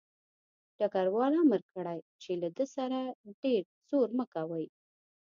[0.77, 2.99] ډګروال امر کړی چې له ده سره
[3.41, 4.65] ډېر زور مه کوئ